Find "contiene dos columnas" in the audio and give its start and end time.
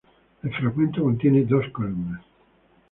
1.03-2.21